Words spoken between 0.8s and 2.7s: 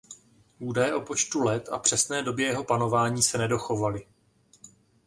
o počtu let a přesné době jeho